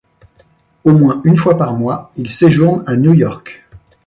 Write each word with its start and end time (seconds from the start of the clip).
Au 0.83 0.93
moins 0.93 1.21
une 1.25 1.37
fois 1.37 1.57
par 1.57 1.73
mois, 1.73 2.11
il 2.15 2.27
séjourne 2.31 2.83
à 2.87 2.95
New 2.95 3.13
York. 3.13 3.63